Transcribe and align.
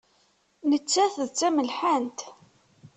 Nettat 0.69 1.15
d 1.27 1.29
tamelḥant. 1.37 2.19